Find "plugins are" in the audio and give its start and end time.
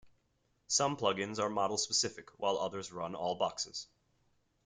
0.97-1.47